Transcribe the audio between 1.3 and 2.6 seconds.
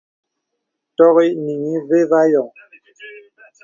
nìŋì və̄ və a yɔ̄ŋ.